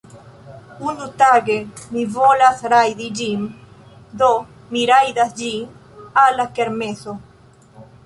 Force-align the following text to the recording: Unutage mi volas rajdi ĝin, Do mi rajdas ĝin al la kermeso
Unutage 0.91 1.57
mi 1.97 2.05
volas 2.15 2.65
rajdi 2.75 3.11
ĝin, 3.21 3.45
Do 4.23 4.33
mi 4.73 4.89
rajdas 4.95 5.39
ĝin 5.45 6.05
al 6.27 6.39
la 6.43 6.53
kermeso 6.59 7.21